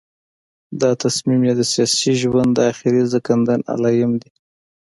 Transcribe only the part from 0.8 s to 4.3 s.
دا تصمیم یې د سیاسي ژوند د آخري ځنکدن علایم